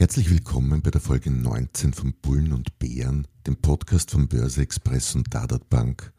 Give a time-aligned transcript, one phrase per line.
[0.00, 5.14] Herzlich willkommen bei der Folge 19 von Bullen und Bären, dem Podcast von Börse Express
[5.14, 6.14] und Dadat Bank.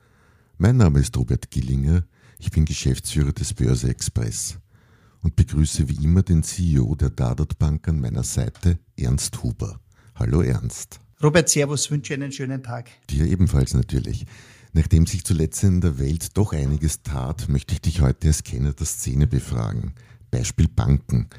[0.59, 2.03] Mein Name ist Robert Gillinger,
[2.37, 4.59] ich bin Geschäftsführer des Börse Express
[5.23, 9.79] und begrüße wie immer den CEO der Dadat Bank an meiner Seite, Ernst Huber.
[10.13, 10.99] Hallo Ernst.
[11.23, 12.91] Robert, Servus, wünsche einen schönen Tag.
[13.09, 14.27] Dir ebenfalls natürlich.
[14.73, 18.73] Nachdem sich zuletzt in der Welt doch einiges tat, möchte ich dich heute als Kenner
[18.73, 19.95] der Szene befragen.
[20.29, 21.29] Beispiel Banken.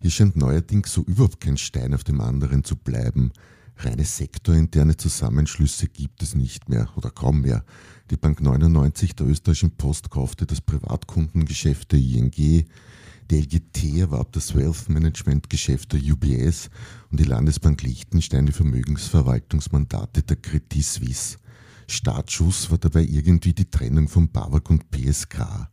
[0.00, 3.32] Hier scheint neuerdings so überhaupt kein Stein auf dem anderen zu bleiben.
[3.76, 7.64] Reine sektorinterne Zusammenschlüsse gibt es nicht mehr oder kaum mehr.
[8.10, 12.30] Die Bank 99 der österreichischen Post kaufte das Privatkundengeschäft der ING,
[13.30, 16.70] die LGT erwarb das Wealth Management Geschäft der UBS
[17.10, 21.36] und die Landesbank Liechtenstein die Vermögensverwaltungsmandate der Credit Suisse.
[21.86, 25.68] Startschuss war dabei irgendwie die Trennung von BAWAG und PSK.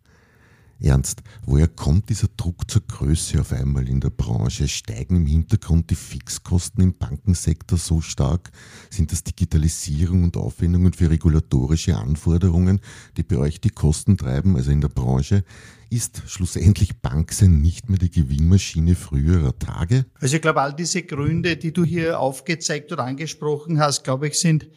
[0.82, 4.68] Ernst, woher kommt dieser Druck zur Größe auf einmal in der Branche?
[4.68, 8.52] Steigen im Hintergrund die Fixkosten im Bankensektor so stark?
[8.90, 12.82] Sind das Digitalisierung und Aufwendungen für regulatorische Anforderungen,
[13.16, 15.46] die bei euch die Kosten treiben, also in der Branche?
[15.90, 20.06] Ist schlussendlich Banksein nicht mehr die Gewinnmaschine früherer Tage?
[20.20, 24.38] Also ich glaube, all diese Gründe, die du hier aufgezeigt oder angesprochen hast, glaube ich,
[24.38, 24.68] sind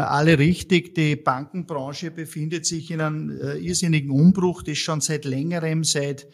[0.00, 0.94] alle richtig.
[0.94, 6.26] Die Bankenbranche befindet sich in einem äh, irrsinnigen Umbruch, das schon seit längerem, seit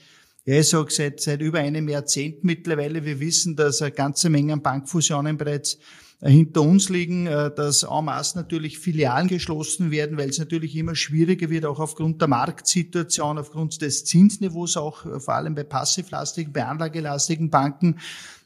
[0.44, 3.04] ja, ich sag, seit, seit über einem Jahrzehnt mittlerweile.
[3.04, 5.78] Wir wissen, dass eine ganze Menge an Bankfusionen bereits
[6.20, 10.94] hinter uns liegen, äh, dass en masse natürlich Filialen geschlossen werden, weil es natürlich immer
[10.94, 16.64] schwieriger wird, auch aufgrund der Marktsituation, aufgrund des Zinsniveaus, auch vor allem bei passivlastigen, bei
[16.64, 17.96] anlagelastigen Banken,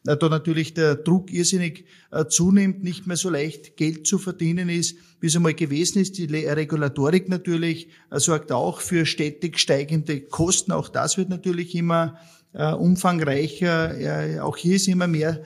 [0.05, 4.97] da natürlich der Druck irrsinnig äh, zunimmt, nicht mehr so leicht Geld zu verdienen ist,
[5.21, 6.19] wie es einmal gewesen ist.
[6.19, 10.73] Die Regulatorik natürlich äh, sorgt auch für stetig steigende Kosten.
[10.73, 12.19] Auch das wird natürlich immer
[12.53, 14.43] äh, umfangreicher.
[14.45, 15.45] Auch hier ist immer mehr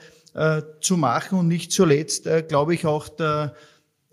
[0.81, 3.55] zu machen und nicht zuletzt, glaube ich, auch der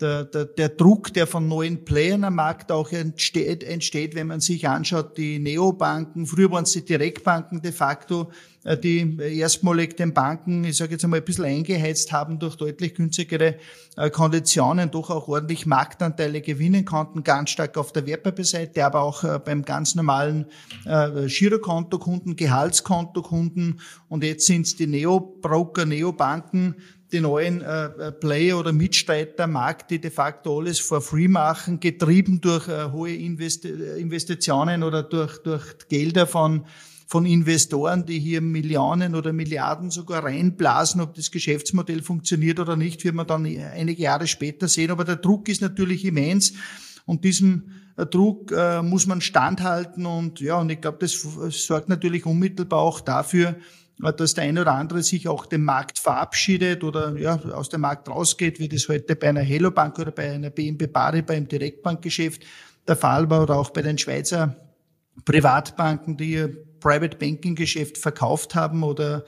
[0.01, 4.41] der, der, der Druck, der von neuen Playern am Markt auch entsteht, entsteht, wenn man
[4.41, 8.29] sich anschaut, die Neobanken, früher waren es die Direktbanken de facto,
[8.65, 12.95] äh, die erstmalig den Banken, ich sage jetzt einmal, ein bisschen eingeheizt haben durch deutlich
[12.95, 13.55] günstigere
[13.95, 19.23] äh, Konditionen, doch auch ordentlich Marktanteile gewinnen konnten, ganz stark auf der Wertpapierseite, aber auch
[19.23, 20.47] äh, beim ganz normalen
[20.85, 23.79] Girokontokunden, Gehaltskontokunden.
[24.09, 26.75] Und jetzt sind es die Neobroker, Neobanken,
[27.11, 31.79] die neuen äh, äh, Player oder Mitstreiter Markt, die de facto alles for free machen,
[31.79, 36.65] getrieben durch äh, hohe Investi Investitionen oder durch, durch Gelder von,
[37.07, 41.01] von Investoren, die hier Millionen oder Milliarden sogar reinblasen.
[41.01, 44.91] Ob das Geschäftsmodell funktioniert oder nicht, wird man dann einige Jahre später sehen.
[44.91, 46.53] Aber der Druck ist natürlich immens
[47.05, 51.13] und diesem äh, Druck äh, muss man standhalten und ja, und ich glaube, das
[51.49, 53.55] sorgt natürlich unmittelbar auch dafür,
[53.97, 58.09] dass der eine oder andere sich auch dem Markt verabschiedet oder ja, aus dem Markt
[58.09, 62.43] rausgeht, wie das heute bei einer Hello Bank oder bei einer BNP Paribas im Direktbankgeschäft
[62.87, 64.55] der Fall war oder auch bei den Schweizer
[65.23, 69.23] Privatbanken, die ihr Private Banking Geschäft verkauft haben oder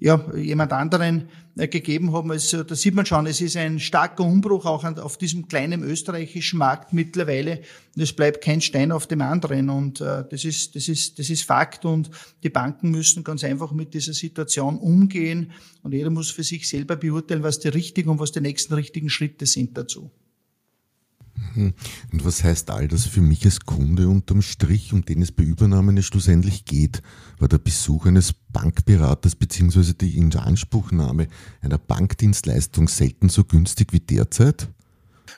[0.00, 2.30] ja, jemand anderen äh, gegeben haben.
[2.30, 6.58] Also da sieht man schon, es ist ein starker Umbruch auch auf diesem kleinen österreichischen
[6.58, 7.62] Markt mittlerweile.
[7.96, 9.70] Es bleibt kein Stein auf dem anderen.
[9.70, 11.84] Und äh, das ist, das ist, das ist Fakt.
[11.84, 12.10] Und
[12.42, 15.52] die Banken müssen ganz einfach mit dieser Situation umgehen.
[15.82, 19.10] Und jeder muss für sich selber beurteilen, was die richtigen und was die nächsten richtigen
[19.10, 20.10] Schritte sind dazu.
[21.66, 25.42] Und was heißt all das für mich als Kunde unterm Strich, um den es bei
[25.42, 27.02] Übernahmen schlussendlich geht?
[27.38, 29.92] War der Besuch eines Bankberaters bzw.
[30.00, 31.28] die Inanspruchnahme
[31.60, 34.68] einer Bankdienstleistung selten so günstig wie derzeit?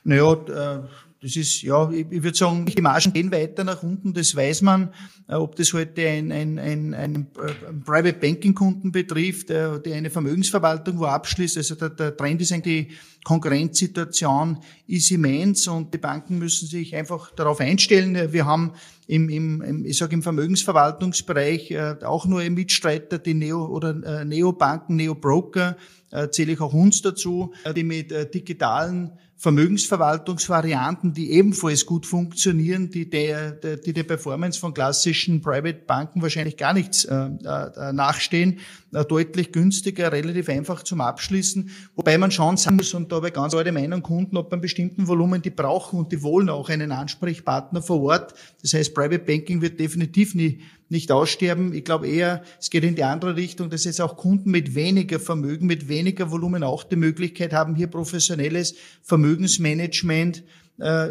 [0.05, 0.81] Naja, äh,
[1.23, 4.95] das ist, ja, ich, würde sagen, die Margen gehen weiter nach unten, das weiß man.
[5.29, 7.27] Äh, ob das heute ein, ein, ein, ein,
[7.67, 11.59] ein Private Banking Kunden betrifft, der, der eine Vermögensverwaltung wo abschließt.
[11.59, 16.97] Also der, der Trend ist eigentlich, die Konkurrenzsituation ist immens und die Banken müssen sich
[16.97, 18.33] einfach darauf einstellen.
[18.33, 18.73] Wir haben
[19.07, 23.91] im, im, ich sage im Vermögensverwaltungsbereich äh, auch nur Mitstreiter, die Neo oder
[24.21, 25.77] äh, Neobanken, Neobroker,
[26.13, 32.05] äh, zähle ich auch uns dazu, äh, die mit äh, digitalen Vermögensverwaltungsvarianten, die ebenfalls gut
[32.05, 37.93] funktionieren, die der, die der Performance von klassischen Private Banken wahrscheinlich gar nichts äh, äh,
[37.95, 38.59] nachstehen,
[38.93, 41.71] äh, deutlich günstiger, relativ einfach zum Abschließen.
[41.95, 45.09] Wobei man schon sagen muss, und da ich ganz alte Meinung Kunden, ob einem bestimmten
[45.09, 48.35] Volumen die brauchen und die wollen auch einen Ansprechpartner vor Ort.
[48.61, 50.61] Das heißt, Private Banking wird definitiv nie
[50.91, 51.73] nicht aussterben.
[51.73, 55.21] Ich glaube eher, es geht in die andere Richtung, dass jetzt auch Kunden mit weniger
[55.21, 60.43] Vermögen, mit weniger Volumen auch die Möglichkeit haben, hier professionelles Vermögensmanagement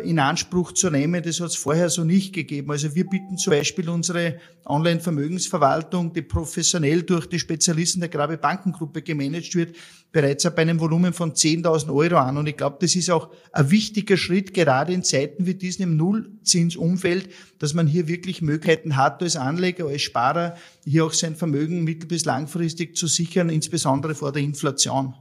[0.03, 1.21] in Anspruch zu nehmen.
[1.21, 2.71] Das hat es vorher so nicht gegeben.
[2.71, 9.03] Also wir bieten zum Beispiel unsere Online-Vermögensverwaltung, die professionell durch die Spezialisten der Grabe Bankengruppe
[9.03, 9.75] gemanagt wird,
[10.11, 12.37] bereits ab einem Volumen von 10.000 Euro an.
[12.37, 15.97] Und ich glaube, das ist auch ein wichtiger Schritt, gerade in Zeiten wie diesen im
[15.97, 17.29] Nullzinsumfeld,
[17.59, 22.07] dass man hier wirklich Möglichkeiten hat, als Anleger, als Sparer, hier auch sein Vermögen mittel-
[22.07, 25.13] bis langfristig zu sichern, insbesondere vor der Inflation.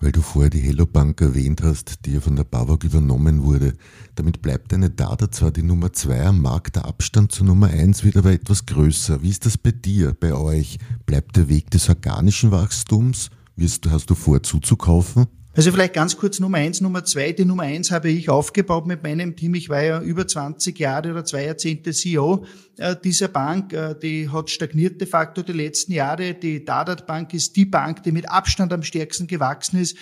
[0.00, 3.72] Weil du vorher die Hello Bank erwähnt hast, die ja von der BAWAG übernommen wurde.
[4.16, 8.04] Damit bleibt eine Data zwar die Nummer zwei am Markt, der Abstand zur Nummer eins
[8.04, 9.22] wird aber etwas größer.
[9.22, 10.78] Wie ist das bei dir, bei euch?
[11.06, 13.30] Bleibt der Weg des organischen Wachstums?
[13.56, 15.26] Wirst, hast du vor, zuzukaufen?
[15.56, 17.30] Also vielleicht ganz kurz Nummer eins, Nummer zwei.
[17.30, 19.54] Die Nummer eins habe ich aufgebaut mit meinem Team.
[19.54, 22.44] Ich war ja über 20 Jahre oder zwei Jahrzehnte CEO
[22.76, 23.72] äh, dieser Bank.
[23.72, 26.34] Äh, die hat stagniert de facto die letzten Jahre.
[26.34, 29.96] Die Dadat Bank ist die Bank, die mit Abstand am stärksten gewachsen ist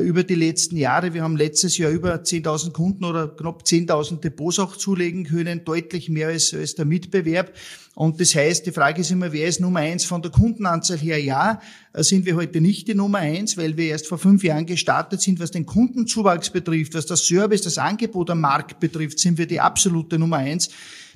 [0.00, 1.12] über die letzten Jahre.
[1.12, 6.08] Wir haben letztes Jahr über 10.000 Kunden oder knapp 10.000 Depots auch zulegen können, deutlich
[6.08, 7.52] mehr als, als der Mitbewerb.
[7.94, 11.22] Und das heißt, die Frage ist immer, wer ist Nummer eins von der Kundenanzahl her?
[11.22, 11.60] Ja,
[11.92, 15.20] äh, sind wir heute nicht die Nummer eins, weil wir erst vor fünf Jahren gestartet
[15.20, 19.46] sind, was den Kundenzuwachs betrifft, was das Service, das Angebot am Markt betrifft, sind wir
[19.46, 20.70] die absolute Nummer eins.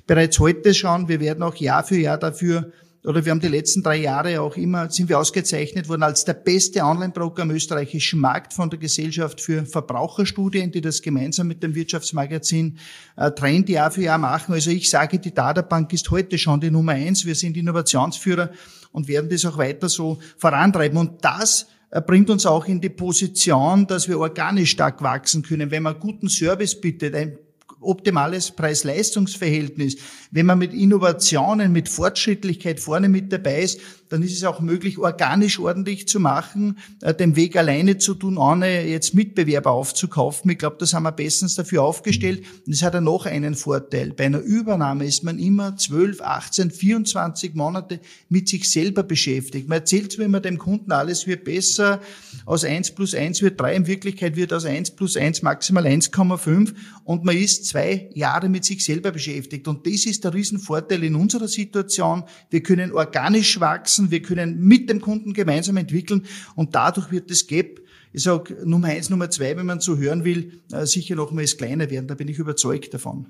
[0.05, 2.71] Bereits heute schauen, wir werden auch Jahr für Jahr dafür
[3.07, 6.33] oder wir haben die letzten drei Jahre auch immer, sind wir ausgezeichnet worden als der
[6.33, 11.73] beste Online-Broker am österreichischen Markt von der Gesellschaft für Verbraucherstudien, die das gemeinsam mit dem
[11.73, 12.77] Wirtschaftsmagazin
[13.15, 14.53] äh, Trend Jahr für Jahr machen.
[14.53, 17.25] Also ich sage, die Databank ist heute schon die Nummer eins.
[17.25, 18.51] Wir sind Innovationsführer
[18.91, 20.97] und werden das auch weiter so vorantreiben.
[20.97, 25.71] Und das äh, bringt uns auch in die Position, dass wir organisch stark wachsen können.
[25.71, 27.37] Wenn man guten Service bietet, ein
[27.79, 29.97] optimales Preis-Leistungs-Verhältnis.
[30.31, 34.97] Wenn man mit Innovationen, mit Fortschrittlichkeit vorne mit dabei ist, dann ist es auch möglich,
[34.97, 40.49] organisch ordentlich zu machen, äh, den Weg alleine zu tun, ohne jetzt Mitbewerber aufzukaufen.
[40.51, 42.43] Ich glaube, da sind wir bestens dafür aufgestellt.
[42.65, 44.13] Und es hat ja noch einen Vorteil.
[44.13, 47.99] Bei einer Übernahme ist man immer 12, 18, 24 Monate
[48.29, 49.67] mit sich selber beschäftigt.
[49.67, 52.01] Man erzählt zwar immer dem Kunden, alles wird besser,
[52.45, 56.73] aus 1 plus 1 wird 3, in Wirklichkeit wird aus 1 plus 1 maximal 1,5
[57.03, 59.67] und man ist zwei Jahre mit sich selber beschäftigt.
[59.67, 62.23] Und das ist der Riesenvorteil in unserer Situation.
[62.49, 66.23] Wir können organisch wachsen, wir können mit dem Kunden gemeinsam entwickeln
[66.55, 67.81] und dadurch wird das Gap
[68.13, 71.89] ich sage Nummer eins, Nummer zwei, wenn man so hören will, äh, sicher nochmals kleiner
[71.89, 72.07] werden.
[72.07, 73.27] Da bin ich überzeugt davon.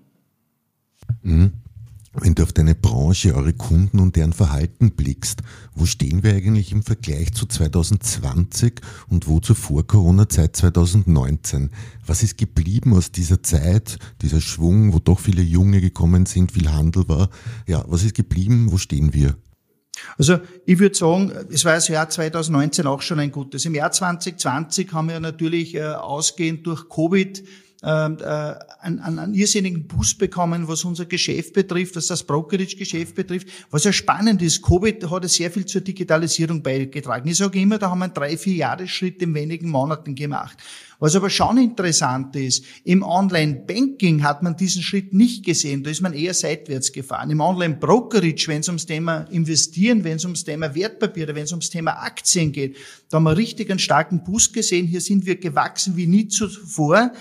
[1.23, 1.51] Mhm.
[2.13, 5.43] Wenn du auf deine Branche, eure Kunden und deren Verhalten blickst,
[5.75, 11.69] wo stehen wir eigentlich im Vergleich zu 2020 und wo zur Vor-Corona-Zeit 2019?
[12.05, 16.71] Was ist geblieben aus dieser Zeit, dieser Schwung, wo doch viele Junge gekommen sind, viel
[16.71, 17.29] Handel war?
[17.67, 18.71] Ja, was ist geblieben?
[18.71, 19.35] Wo stehen wir?
[20.17, 23.65] Also ich würde sagen, es war das Jahr 2019 auch schon ein gutes.
[23.65, 27.43] Im Jahr 2020 haben wir natürlich äh, ausgehend durch Covid
[27.81, 33.47] äh, einen, einen irrsinnigen Boost bekommen, was unser Geschäft betrifft, was das Brokerage-Geschäft betrifft.
[33.69, 37.29] Was ja spannend ist, Covid hat sehr viel zur Digitalisierung beigetragen.
[37.29, 40.57] Ich sage immer, da haben wir einen drei, vier Jahresschritt in wenigen Monaten gemacht.
[40.99, 45.83] Was aber schon interessant ist, im Online-Banking hat man diesen Schritt nicht gesehen.
[45.83, 47.29] Da ist man eher seitwärts gefahren.
[47.29, 51.69] Im Online-Brokerage, wenn es ums Thema Investieren, wenn es ums Thema Wertpapiere, wenn es ums
[51.69, 52.77] Thema Aktien geht,
[53.09, 54.87] da haben wir richtig einen starken Boost gesehen.
[54.87, 57.11] Hier sind wir gewachsen wie nie zuvor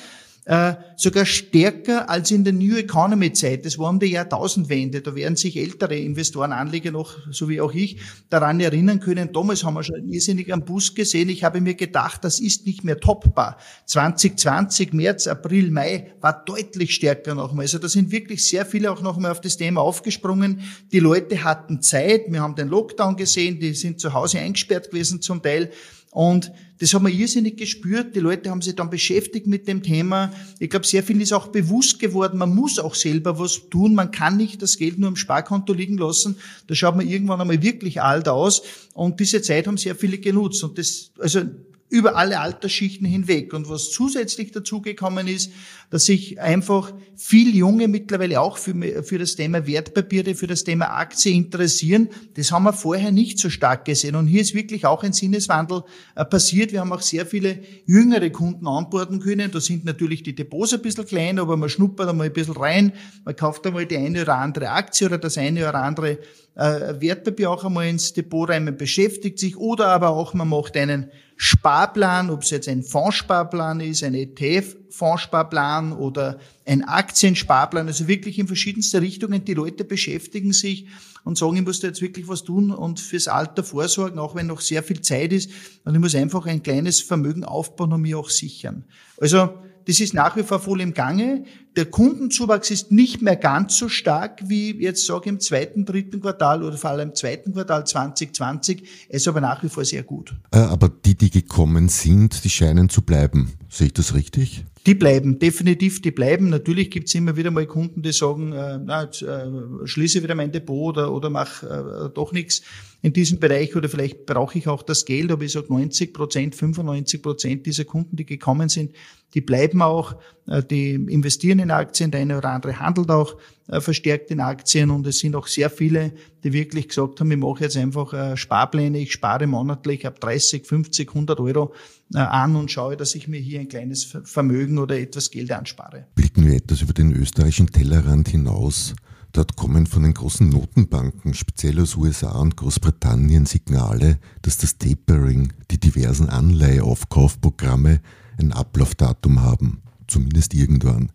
[0.46, 3.66] äh, sogar stärker als in der New Economy Zeit.
[3.66, 5.00] Das war um die Jahrtausendwende.
[5.00, 8.00] Da werden sich ältere Investoren, Anleger noch, so wie auch ich,
[8.30, 9.32] daran erinnern können.
[9.32, 11.30] Damals haben wir schon irrsinnig am Bus gesehen.
[11.30, 13.58] Ich habe mir gedacht, das ist nicht mehr toppbar.
[13.86, 17.64] 2020, März, April, Mai war deutlich stärker nochmal.
[17.64, 20.60] Also da sind wirklich sehr viele auch nochmal auf das Thema aufgesprungen.
[20.92, 22.26] Die Leute hatten Zeit.
[22.28, 23.58] Wir haben den Lockdown gesehen.
[23.58, 25.72] Die sind zu Hause eingesperrt gewesen zum Teil.
[26.12, 28.14] Und das haben wir irrsinnig gespürt.
[28.14, 30.32] Die Leute haben sich dann beschäftigt mit dem Thema.
[30.58, 32.38] Ich glaube, sehr viel ist auch bewusst geworden.
[32.38, 33.94] Man muss auch selber was tun.
[33.94, 36.36] Man kann nicht das Geld nur im Sparkonto liegen lassen.
[36.66, 38.62] Da schaut man irgendwann einmal wirklich alt aus.
[38.92, 40.62] Und diese Zeit haben sehr viele genutzt.
[40.64, 41.40] Und das, also
[41.88, 43.54] über alle Altersschichten hinweg.
[43.54, 45.52] Und was zusätzlich dazugekommen ist,
[45.90, 50.96] dass sich einfach viel Junge mittlerweile auch für, für das Thema Wertpapiere, für das Thema
[50.96, 52.08] Aktie interessieren.
[52.34, 54.16] Das haben wir vorher nicht so stark gesehen.
[54.16, 55.84] Und hier ist wirklich auch ein Sinneswandel
[56.16, 56.72] äh, passiert.
[56.72, 59.50] Wir haben auch sehr viele jüngere Kunden anborden können.
[59.50, 62.92] Da sind natürlich die Depots ein bisschen klein, aber man schnuppert einmal ein bisschen rein.
[63.24, 66.18] Man kauft einmal die eine oder andere Aktie oder das eine oder andere
[66.56, 70.76] äh, Wertpapier auch einmal ins Depot rein, man beschäftigt sich oder aber auch man macht
[70.76, 78.38] einen Sparplan, ob es jetzt ein Fondssparplan ist, ein ETF-Fondssparplan oder ein Aktiensparplan, also wirklich
[78.38, 79.44] in verschiedenste Richtungen.
[79.44, 80.86] Die Leute beschäftigen sich
[81.24, 84.46] und sagen, ich muss da jetzt wirklich was tun und fürs Alter vorsorgen, auch wenn
[84.46, 85.50] noch sehr viel Zeit ist.
[85.84, 88.84] Und ich muss einfach ein kleines Vermögen aufbauen und mich auch sichern.
[89.20, 89.50] Also
[89.86, 91.44] das ist nach wie vor voll im Gange.
[91.76, 96.22] Der Kundenzuwachs ist nicht mehr ganz so stark wie jetzt sage ich im zweiten, dritten
[96.22, 98.82] Quartal oder vor allem im zweiten Quartal 2020.
[99.10, 100.34] Es ist aber nach wie vor sehr gut.
[100.52, 103.52] Äh, aber die, die gekommen sind, die scheinen zu bleiben.
[103.68, 104.64] Sehe ich das richtig?
[104.86, 106.48] Die bleiben, definitiv, die bleiben.
[106.48, 109.50] Natürlich gibt's immer wieder mal Kunden, die sagen, äh, na, jetzt, äh,
[109.84, 112.62] schließe wieder mein Depot oder, oder mach äh, doch nichts
[113.02, 116.54] in diesem Bereich oder vielleicht brauche ich auch das Geld, aber ich sage 90 Prozent,
[116.54, 118.92] 95 Prozent dieser Kunden, die gekommen sind,
[119.34, 120.16] die bleiben auch,
[120.46, 123.36] äh, die investieren in Aktien, der eine oder andere handelt auch
[123.68, 126.12] äh, verstärkt in Aktien und es sind auch sehr viele,
[126.44, 130.66] die wirklich gesagt haben, ich mache jetzt einfach äh, Sparpläne, ich spare monatlich ab 30,
[130.66, 131.74] 50, 100 Euro
[132.14, 136.06] an und schaue, dass ich mir hier ein kleines Vermögen oder etwas Geld anspare.
[136.14, 138.94] Blicken wir etwas über den österreichischen Tellerrand hinaus.
[139.36, 145.52] Dort kommen von den großen Notenbanken, speziell aus USA und Großbritannien, Signale, dass das Tapering,
[145.70, 148.00] die diversen Anleiheaufkaufprogramme
[148.38, 151.12] ein Ablaufdatum haben, zumindest irgendwann.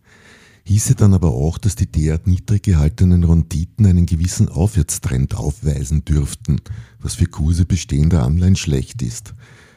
[0.64, 6.60] Hieße dann aber auch, dass die derart niedrig gehaltenen Renditen einen gewissen Aufwärtstrend aufweisen dürften,
[7.00, 9.34] was für Kurse bestehender Anleihen schlecht ist.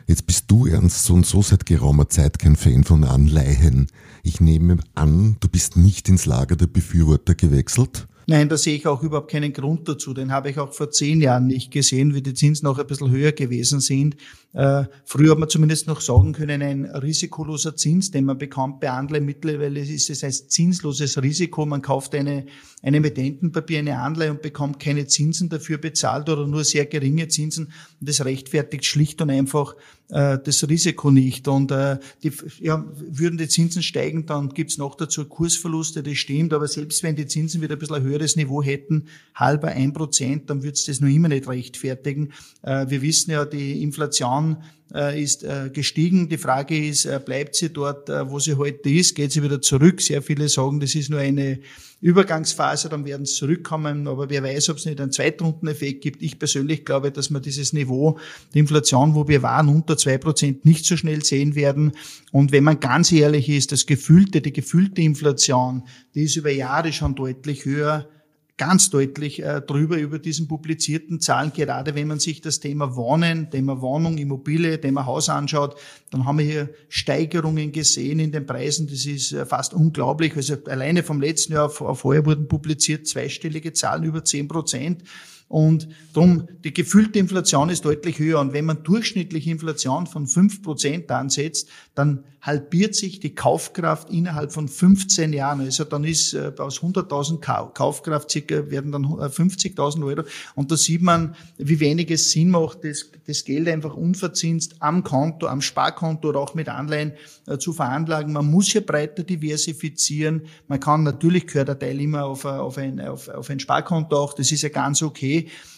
[0.08, 3.88] Jetzt bist du ernst so und so seit geraumer Zeit kein Fan von Anleihen.
[4.22, 8.08] Ich nehme an, du bist nicht ins Lager der Befürworter gewechselt?
[8.28, 10.14] Nein, da sehe ich auch überhaupt keinen Grund dazu.
[10.14, 13.12] Den habe ich auch vor zehn Jahren nicht gesehen, wie die Zinsen noch ein bisschen
[13.12, 14.16] höher gewesen sind.
[14.54, 18.90] Äh, früher hat man zumindest noch sagen können, ein risikoloser Zins, den man bekommt bei
[18.90, 19.26] Anleihen.
[19.26, 21.68] Mittlerweile ist es ein zinsloses Risiko.
[21.68, 22.48] Man kauft eine,
[22.82, 27.74] eine Emittentenpapier, eine Anleihe und bekommt keine Zinsen dafür bezahlt oder nur sehr geringe Zinsen.
[28.00, 29.76] Das rechtfertigt schlicht und einfach
[30.10, 31.48] äh, das Risiko nicht.
[31.48, 36.54] Und äh, die, ja, würden die Zinsen steigen, dann gibt's noch dazu Kursverluste, das stimmt.
[36.54, 40.50] Aber selbst wenn die Zinsen wieder ein bisschen ein höheres Niveau hätten, halber ein Prozent,
[40.50, 42.34] dann würde es das noch immer nicht rechtfertigen.
[42.62, 44.58] Äh, wir wissen ja, die Inflation
[44.94, 46.30] ist äh, gestiegen.
[46.30, 49.16] Die Frage ist, äh, bleibt sie dort, wo sie heute ist?
[49.16, 50.02] Geht sie wieder zurück?
[50.02, 51.60] Sehr viele sagen, das ist nur eine
[52.02, 54.08] Übergangsphase, dann werden sie zurückkommen.
[54.08, 56.22] Aber wer weiß, ob es nicht einen Zweitrundeneffekt gibt.
[56.22, 58.20] Ich persönlich glaube, dass wir dieses Niveau
[58.54, 61.94] der Inflation, wo wir waren, unter zwei Prozent nicht so schnell sehen werden.
[62.32, 66.94] Und wenn man ganz ehrlich ist, das gefühlte, die gefühlte Inflation, die ist über Jahre
[66.94, 68.08] schon deutlich höher
[68.58, 73.52] ganz deutlich äh, drüber über diesen publizierten Zahlen, gerade wenn man sich das Thema Wohnen,
[73.52, 75.76] Thema Wohnung, Immobilie, Thema Haus anschaut,
[76.10, 80.36] dann haben wir hier Steigerungen gesehen in den Preisen, das ist äh, fast unglaublich.
[80.36, 85.04] Also alleine vom letzten Jahr auf heuer wurden publiziert zweistellige Zahlen über zehn Prozent.
[85.48, 88.40] Und darum, die gefühlte Inflation ist deutlich höher.
[88.40, 94.52] Und wenn man durchschnittliche Inflation von fünf Prozent ansetzt, dann halbiert sich die Kaufkraft innerhalb
[94.52, 95.62] von 15 Jahren.
[95.62, 97.40] Also dann ist äh, aus 100.000
[97.74, 100.24] Kaufkraft circa werden dann 50.000 äh, Euro.
[100.54, 105.04] Und da sieht man, wie wenig es Sinn macht, das, das Geld einfach unverzinst am
[105.04, 107.14] Konto, am Sparkonto oder auch mit Anleihen
[107.48, 108.34] äh, zu veranlagen.
[108.34, 110.44] Man muss hier breiter diversifizieren.
[110.68, 112.46] Man kann natürlich gehört der Teil immer auf,
[112.78, 114.34] ein, auf, auf ein Sparkonto auch.
[114.34, 115.35] Das ist ja ganz okay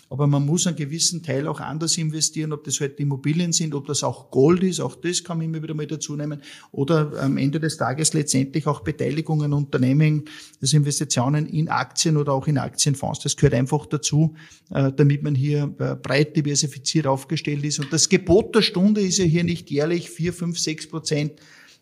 [0.10, 3.88] aber man muss einen gewissen Teil auch anders investieren, ob das halt Immobilien sind, ob
[3.88, 7.38] das auch Gold ist, auch das kann man immer wieder mal dazu nehmen, oder am
[7.38, 10.26] Ende des Tages letztendlich auch Beteiligungen, Unternehmen,
[10.62, 13.20] also Investitionen in Aktien oder auch in Aktienfonds.
[13.20, 14.36] Das gehört einfach dazu,
[14.72, 17.80] äh, damit man hier äh, breit diversifiziert aufgestellt ist.
[17.80, 21.34] Und das Gebot der Stunde ist ja hier nicht jährlich vier, fünf, sechs Prozent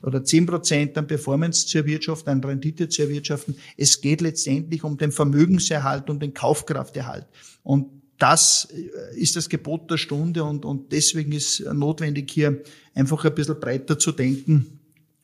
[0.01, 3.55] oder zehn Prozent an Performance zu erwirtschaften, an Rendite zu erwirtschaften.
[3.77, 7.25] Es geht letztendlich um den Vermögenserhalt und den Kaufkrafterhalt.
[7.63, 7.87] Und
[8.17, 12.61] das äh, ist das Gebot der Stunde und, und deswegen ist notwendig, hier
[12.93, 14.79] einfach ein bisschen breiter zu denken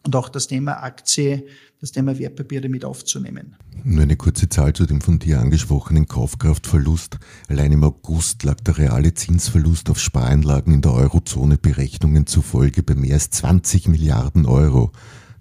[0.05, 1.45] und auch das Thema Aktie,
[1.79, 3.55] das Thema Wertpapiere mit aufzunehmen.
[3.83, 7.17] Nur eine kurze Zahl zu dem von dir angesprochenen Kaufkraftverlust.
[7.47, 12.93] Allein im August lag der reale Zinsverlust auf Spareinlagen in der Eurozone Berechnungen zufolge bei
[12.93, 14.91] mehr als 20 Milliarden Euro.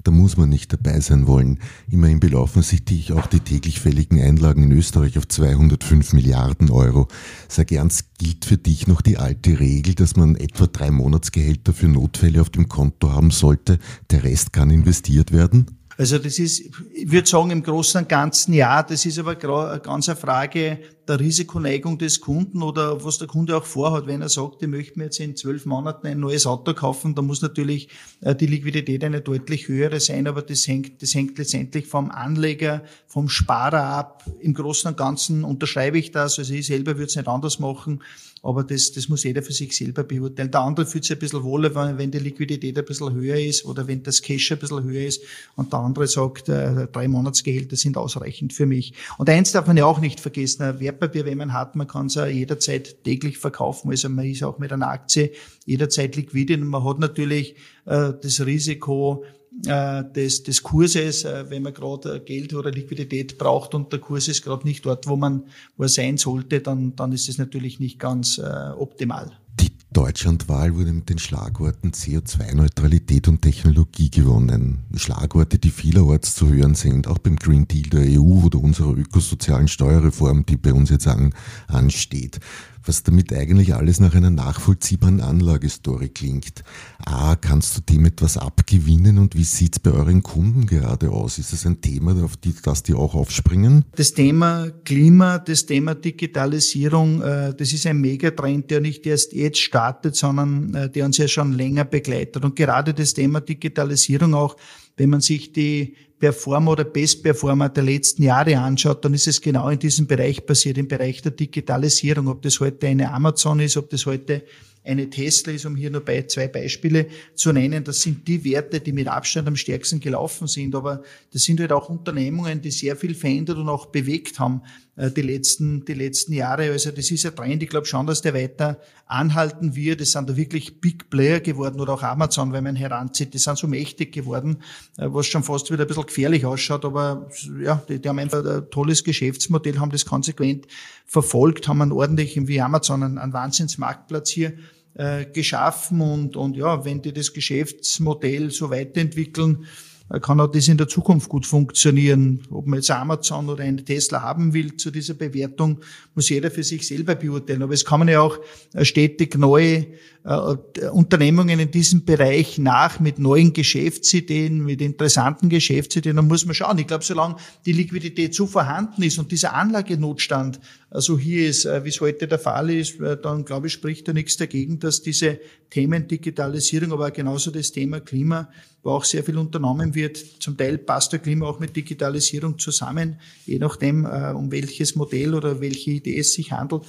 [0.05, 1.59] Da muss man nicht dabei sein wollen.
[1.91, 7.09] Immerhin belaufen sich auch die täglich fälligen Einlagen in Österreich auf 205 Milliarden Euro.
[7.49, 11.89] Sag ernst, gilt für dich noch die alte Regel, dass man etwa drei Monatsgehälter für
[11.89, 13.79] Notfälle auf dem Konto haben sollte?
[14.11, 15.80] Der Rest kann investiert werden?
[16.01, 16.61] Also das ist,
[16.95, 18.83] ich würde sagen, im Großen und Ganzen ja.
[18.83, 23.67] Das ist aber ganz eine Frage der Risikoneigung des Kunden oder was der Kunde auch
[23.67, 24.07] vorhat.
[24.07, 27.27] Wenn er sagt, ich möchte mir jetzt in zwölf Monaten ein neues Auto kaufen, dann
[27.27, 27.91] muss natürlich
[28.23, 32.83] äh, die Liquidität eine deutlich höhere sein, aber das hängt, das hängt letztendlich vom Anleger,
[33.07, 34.25] vom Sparer ab.
[34.41, 36.39] Im Großen und Ganzen unterschreibe ich das.
[36.39, 38.03] Also ich selber würde es nicht anders machen.
[38.43, 40.51] Aber das, das muss jeder für sich selber beurteilen.
[40.51, 43.87] Der andere fühlt sich ein bisschen wohler, wenn die Liquidität ein bisschen höher ist oder
[43.87, 45.23] wenn das Cash ein bisschen höher ist
[45.57, 48.95] und der andere sagt, äh, drei Monatsgehälter sind ausreichend für mich.
[49.19, 52.07] Und eins darf man ja auch nicht vergessen, ein Wertpapier, wenn man hat, man kann
[52.07, 53.91] es ja jederzeit täglich verkaufen.
[53.91, 55.33] Also man ist auch mit einer Aktie
[55.67, 61.75] jederzeit liquide und man hat natürlich äh, das Risiko, des, des Kurses, äh, wenn man
[61.75, 65.45] gerade Geld oder Liquidität braucht und der Kurs ist gerade nicht dort, wo man
[65.77, 69.33] wo er sein sollte, dann, dann ist es natürlich nicht ganz äh, optimal.
[69.61, 74.85] Die Deutschlandwahl wurde mit den Schlagworten CO2-Neutralität und Technologie gewonnen.
[74.95, 79.67] Schlagworte, die vielerorts zu hören sind, auch beim Green Deal der EU oder unserer ökosozialen
[79.67, 81.35] Steuerreform, die bei uns jetzt an,
[81.67, 82.39] ansteht
[82.85, 86.65] was damit eigentlich alles nach einer nachvollziehbaren Anlagestory klingt.
[87.05, 91.39] A, kannst du dem etwas abgewinnen und wie sieht's bei euren Kunden gerade aus?
[91.39, 93.85] Ist es ein Thema, auf die, das die auch aufspringen?
[93.97, 99.61] Das Thema Klima, das Thema Digitalisierung, äh, das ist ein Megatrend, der nicht erst jetzt
[99.61, 102.45] startet, sondern äh, der uns ja schon länger begleitet.
[102.45, 104.57] Und gerade das Thema Digitalisierung auch,
[104.97, 109.71] wenn man sich die Performer oder Best-Performer der letzten Jahre anschaut, dann ist es genau
[109.71, 112.29] in diesem Bereich passiert, im Bereich der Digitalisierung.
[112.29, 114.45] Ob das heute eine Amazon ist, ob das heute
[114.85, 117.85] eine Tesla ist, um hier nur bei zwei Beispiele zu nennen.
[117.85, 120.75] Das sind die Werte, die mit Abstand am stärksten gelaufen sind.
[120.75, 124.63] Aber das sind halt auch Unternehmungen, die sehr viel verändert und auch bewegt haben
[125.09, 126.71] die letzten, die letzten Jahre.
[126.71, 127.63] Also das ist ein Trend.
[127.63, 130.01] Ich glaube schon, dass der weiter anhalten wird.
[130.01, 133.33] Es sind da wirklich Big Player geworden oder auch Amazon, wenn man heranzieht.
[133.33, 134.59] Die sind so mächtig geworden,
[134.99, 136.85] äh, was schon fast wieder ein bisschen gefährlich ausschaut.
[136.85, 137.31] Aber
[137.63, 140.67] ja, die, die haben einfach ein tolles Geschäftsmodell, haben das konsequent
[141.07, 144.53] verfolgt, haben einen ordentlichen, wie Amazon, einen, einen Wahnsinnsmarktplatz hier
[144.95, 150.67] äh, geschaffen und, und ja, wenn die das Geschäftsmodell so weiterentwickeln, äh, kann auch das
[150.67, 152.41] in der Zukunft gut funktionieren.
[152.51, 155.79] Ob man jetzt Amazon oder eine Tesla haben will zu dieser Bewertung,
[156.17, 157.63] muss jeder für sich selber beurteilen.
[157.63, 158.39] Aber es man ja auch
[158.75, 159.87] äh, stetig neue
[160.25, 166.17] äh, Unternehmungen in diesem Bereich nach mit neuen Geschäftsideen, mit interessanten Geschäftsideen.
[166.17, 166.79] Da muss man schauen.
[166.79, 170.59] Ich glaube, solange die Liquidität so vorhanden ist und dieser Anlagenotstand
[170.91, 174.09] also hier ist, äh, wie es heute der Fall ist, äh, dann glaube ich, spricht
[174.09, 175.39] da nichts dagegen, dass diese
[175.71, 178.51] Themen Digitalisierung, aber genauso das Thema Klima,
[178.83, 180.17] wo auch sehr viel unternommen wird.
[180.41, 185.61] Zum Teil passt der Klima auch mit Digitalisierung zusammen, je nachdem, um welches Modell oder
[185.61, 186.83] welche Idee es sich handelt.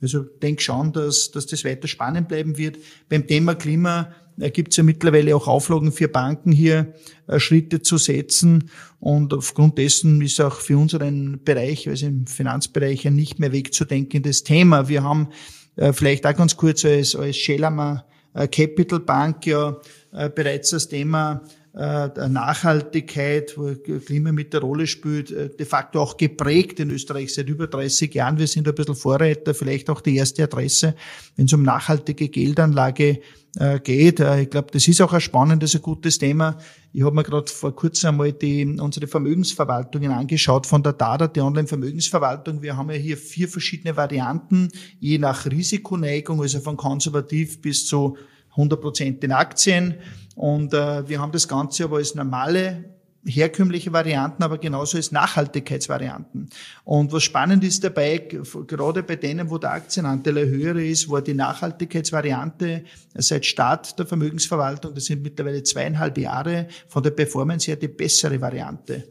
[0.00, 2.76] Also denk schon, dass, dass das weiter spannend bleiben wird.
[3.08, 6.94] Beim Thema Klima äh, gibt es ja mittlerweile auch Auflagen für Banken hier
[7.26, 8.70] äh, Schritte zu setzen.
[9.00, 14.44] Und aufgrund dessen ist auch für unseren Bereich, also im Finanzbereich, ein nicht mehr wegzudenkendes
[14.44, 14.88] Thema.
[14.88, 15.28] Wir haben
[15.76, 18.04] äh, vielleicht auch ganz kurz als, als Schellermer
[18.52, 19.78] Capital Bank ja
[20.12, 21.42] bereits das Thema
[21.78, 27.32] äh, Nachhaltigkeit, wo Klima mit der Rolle spielt, äh, de facto auch geprägt in Österreich
[27.32, 28.38] seit über 30 Jahren.
[28.38, 30.96] Wir sind ein bisschen Vorreiter, vielleicht auch die erste Adresse,
[31.36, 33.20] wenn es um nachhaltige Geldanlage
[33.58, 34.20] äh, geht.
[34.20, 36.58] Ich glaube, das ist auch ein spannendes, ein gutes Thema.
[36.92, 41.40] Ich habe mir gerade vor kurzem einmal die, unsere Vermögensverwaltungen angeschaut von der DADA, die
[41.40, 42.62] Online-Vermögensverwaltung.
[42.62, 44.68] Wir haben ja hier vier verschiedene Varianten,
[45.00, 48.16] je nach Risikoneigung, also von konservativ bis zu
[48.50, 49.94] 100 Prozent in Aktien.
[50.34, 56.48] Und äh, wir haben das Ganze aber als normale herkömmliche Varianten, aber genauso als Nachhaltigkeitsvarianten.
[56.84, 58.18] Und was spannend ist dabei,
[58.66, 64.94] gerade bei denen, wo der Aktienanteil höher ist, war die Nachhaltigkeitsvariante seit Start der Vermögensverwaltung,
[64.94, 69.08] das sind mittlerweile zweieinhalb Jahre, von der Performance her die bessere Variante.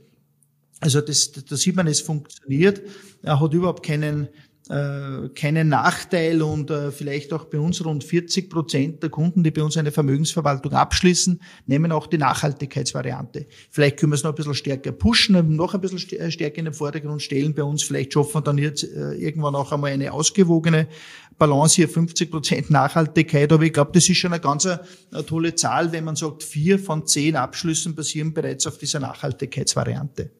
[0.80, 2.82] Also das, da sieht man, es funktioniert.
[3.24, 4.28] Er hat überhaupt keinen
[4.70, 9.52] äh, keinen Nachteil und äh, vielleicht auch bei uns rund 40 Prozent der Kunden, die
[9.52, 13.48] bei uns eine Vermögensverwaltung abschließen, nehmen auch die Nachhaltigkeitsvariante.
[13.72, 16.66] Vielleicht können wir es noch ein bisschen stärker pushen, noch ein bisschen äh, stärker in
[16.66, 17.54] den Vordergrund stellen.
[17.54, 20.88] Bei uns vielleicht schaffen wir dann jetzt äh, irgendwann auch einmal eine ausgewogene
[21.38, 23.52] Balance hier 50 Prozent Nachhaltigkeit.
[23.54, 26.44] Aber ich glaube, das ist schon eine ganz eine, eine tolle Zahl, wenn man sagt,
[26.44, 30.32] vier von zehn Abschlüssen basieren bereits auf dieser Nachhaltigkeitsvariante.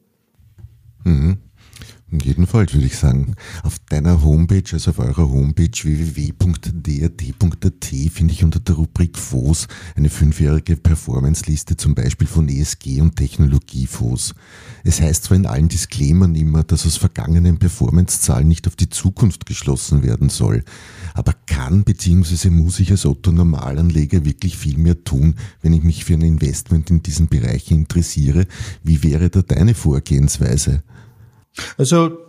[1.04, 1.38] Mhm.
[2.10, 8.62] Jedenfalls würde ich sagen, auf deiner Homepage, also auf eurer Homepage www.drt.at finde ich unter
[8.62, 14.36] der Rubrik FOS eine fünfjährige Performance-Liste zum Beispiel von ESG und Technologie-FOS.
[14.86, 19.46] Es heißt zwar in allen Disclaimern immer, dass aus vergangenen Performance-Zahlen nicht auf die Zukunft
[19.46, 20.64] geschlossen werden soll,
[21.14, 22.52] aber kann bzw.
[22.52, 26.90] muss ich als Otto Normalanleger wirklich viel mehr tun, wenn ich mich für ein Investment
[26.90, 28.48] in diesen Bereich interessiere?
[28.82, 30.84] Wie wäre da deine Vorgehensweise?
[31.78, 32.28] Also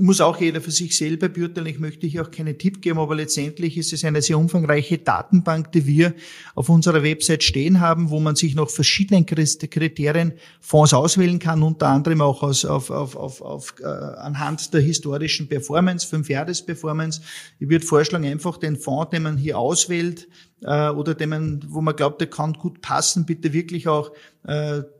[0.00, 1.66] muss auch jeder für sich selber beurteilen.
[1.66, 5.72] Ich möchte hier auch keinen Tipp geben, aber letztendlich ist es eine sehr umfangreiche Datenbank,
[5.72, 6.14] die wir
[6.54, 11.88] auf unserer Website stehen haben, wo man sich nach verschiedenen Kriterien Fonds auswählen kann, unter
[11.88, 17.20] anderem auch aus, auf, auf, auf, auf, äh, anhand der historischen Performance, fünf Jahres Performance.
[17.58, 20.28] Ich würde vorschlagen, einfach den Fonds, den man hier auswählt,
[20.62, 24.10] äh, oder dem man, wo man glaubt, der kann gut passen, bitte wirklich auch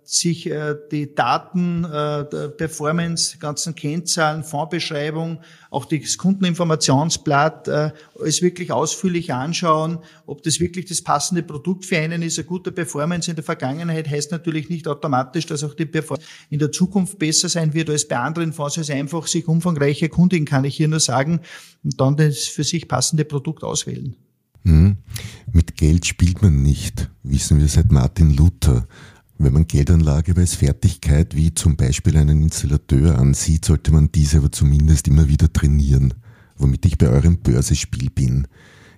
[0.04, 8.70] sich äh, die Daten, äh, Performance, ganzen Kennzahlen, Fondsbeschreibung, auch das Kundeninformationsblatt, äh, alles wirklich
[8.70, 12.38] ausführlich anschauen, ob das wirklich das passende Produkt für einen ist.
[12.38, 16.58] Eine gute Performance in der Vergangenheit heißt natürlich nicht automatisch, dass auch die Performance in
[16.58, 18.78] der Zukunft besser sein wird als bei anderen Fonds.
[18.78, 21.40] Also einfach sich umfangreich erkundigen, kann ich hier nur sagen,
[21.82, 24.16] und dann das für sich passende Produkt auswählen.
[24.64, 24.96] Hm.
[25.52, 28.86] Mit Geld spielt man nicht, wissen wir seit Martin Luther.
[29.36, 34.52] Wenn man Geldanlage als Fertigkeit wie zum Beispiel einen Installateur ansieht, sollte man diese aber
[34.52, 36.14] zumindest immer wieder trainieren,
[36.56, 38.46] womit ich bei eurem Börsespiel bin.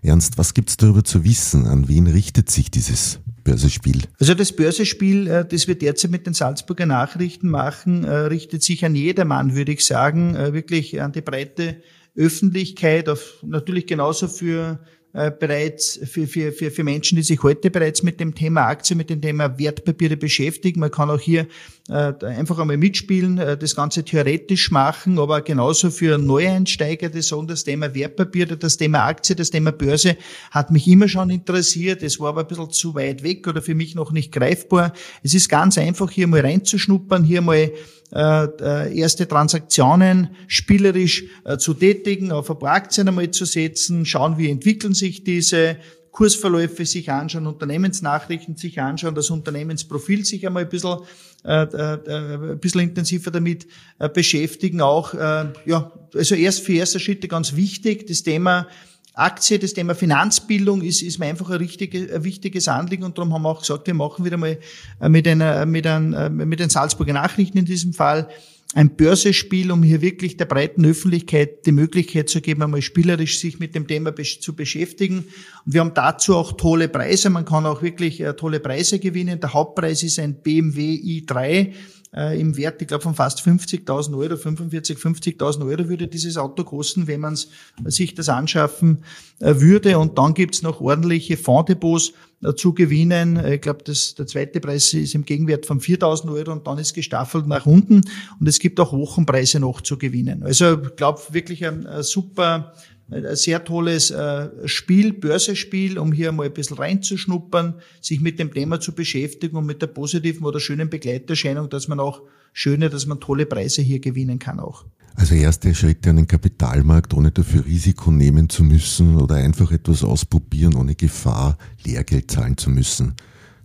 [0.03, 1.67] Ernst, was gibt's darüber zu wissen?
[1.67, 4.03] An wen richtet sich dieses Börsespiel?
[4.21, 8.85] Also das Börsespiel, äh, das wir derzeit mit den Salzburger Nachrichten machen, äh, richtet sich
[8.85, 11.81] an jedermann, würde ich sagen, äh, wirklich an die breite
[12.15, 14.81] Öffentlichkeit, auf, natürlich genauso für
[15.17, 18.99] äh, bereits für, für, für, für Menschen, die sich heute bereits mit dem Thema Aktien,
[18.99, 20.79] mit dem Thema Wertpapiere beschäftigen.
[20.81, 21.47] Man kann auch hier
[21.89, 27.63] einfach einmal mitspielen, äh, das Ganze theoretisch machen, aber genauso für Neueinsteiger, die sagen, das
[27.63, 30.17] Thema Wertpapiere, das Thema Aktie, das Thema Börse
[30.51, 32.03] hat mich immer schon interessiert.
[32.03, 34.93] Es war aber ein bisschen zu weit weg oder für mich noch nicht greifbar.
[35.23, 37.71] Es ist ganz einfach, hier mal reinzuschnuppern, hier mal
[38.13, 44.07] äh, äh, erste Transaktionen spielerisch äh, zu tätigen, auf ein paar Aktien einmal zu setzen,
[44.07, 45.77] schauen, wie entwickeln sich diese,
[46.17, 51.01] Kursverläufe sich anschauen, Unternehmensnachrichten sich anschauen, das Unternehmensprofil sich einmal ein bisschen,
[51.45, 53.67] äh, äh, ein bisschen intensiver damit
[53.99, 54.81] äh, beschäftigen.
[54.81, 58.67] Auch, äh, ja, also erst für erste Schritte ganz wichtig, das Thema
[59.13, 63.35] Aktie, das Thema Finanzbildung ist, ist mir einfach ein, richtige, ein wichtiges Anliegen und darum
[63.35, 64.59] haben wir auch gesagt, wir machen wieder mal
[65.03, 68.27] äh, mit, einer, mit, ein, äh, mit den Salzburger Nachrichten in diesem Fall
[68.75, 73.59] ein Börsespiel, um hier wirklich der breiten Öffentlichkeit die Möglichkeit zu geben, einmal spielerisch sich
[73.59, 75.19] mit dem Thema zu beschäftigen.
[75.65, 77.31] Und wir haben dazu auch tolle Preise.
[77.31, 79.41] Man kann auch wirklich äh, tolle Preise gewinnen.
[79.41, 81.73] Der Hauptpreis ist ein BMW i3
[82.17, 86.65] äh, im Wert, ich glaube, von fast 50.000 Euro, 45, 50.000 Euro würde dieses Auto
[86.65, 87.39] kosten, wenn man
[87.85, 89.05] sich das anschaffen
[89.41, 89.99] äh, würde.
[89.99, 93.37] Und dann gibt's noch ordentliche Fonddepots äh, zu gewinnen.
[93.37, 96.95] Äh, ich glaube, der zweite Preis ist im Gegenwert von 4.000 Euro und dann ist
[96.95, 98.03] gestaffelt nach unten.
[98.41, 100.43] Und es gibt auch Wochenpreise noch zu gewinnen.
[100.43, 102.73] Also ich glaube, wirklich ein, ein super
[103.11, 108.53] ein sehr tolles äh, Spiel, Börsespiel, um hier mal ein bisschen reinzuschnuppern, sich mit dem
[108.53, 113.07] Thema zu beschäftigen und mit der positiven oder schönen Begleiterscheinung, dass man auch schöne, dass
[113.07, 114.85] man tolle Preise hier gewinnen kann auch.
[115.15, 120.05] Also erste Schritte an den Kapitalmarkt, ohne dafür Risiko nehmen zu müssen oder einfach etwas
[120.05, 123.15] ausprobieren, ohne Gefahr Lehrgeld zahlen zu müssen.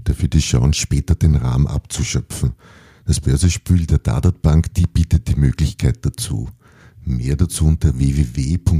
[0.03, 2.53] Dafür die Chance, später den Rahmen abzuschöpfen.
[3.05, 6.47] Das Börsespiel der Dadat Bank, die bietet die Möglichkeit dazu.
[7.03, 8.71] Mehr dazu unter www.drd.at.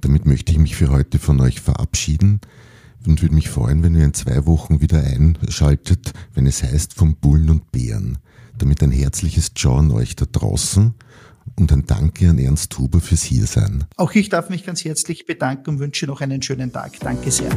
[0.00, 2.40] Damit möchte ich mich für heute von euch verabschieden
[3.06, 7.16] und würde mich freuen, wenn ihr in zwei Wochen wieder einschaltet, wenn es heißt vom
[7.16, 8.18] Bullen und Bären.
[8.58, 10.94] Damit ein herzliches Ciao an euch da draußen
[11.56, 13.84] und ein Danke an Ernst Huber fürs Hiersein.
[13.96, 16.98] Auch ich darf mich ganz herzlich bedanken und wünsche noch einen schönen Tag.
[17.00, 17.50] Danke sehr.